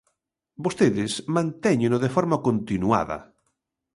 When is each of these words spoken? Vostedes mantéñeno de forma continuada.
Vostedes 0.65 1.11
mantéñeno 1.35 1.97
de 2.03 2.13
forma 2.15 2.37
continuada. 2.47 3.17